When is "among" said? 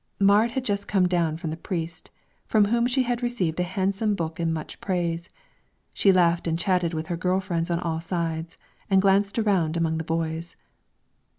9.77-9.99